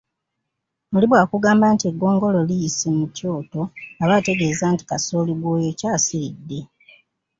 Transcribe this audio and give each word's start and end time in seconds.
Oli 0.95 1.05
bwakugamba 1.09 1.65
nti 1.73 1.85
eggongolo 1.91 2.39
liyise 2.49 2.87
mu 2.97 3.05
kyoto 3.15 3.61
aba 4.01 4.13
ategeeza 4.19 4.65
nti 4.73 4.83
kasooli 4.89 5.33
gw’oyokya 5.39 5.87
asiridde. 5.97 6.59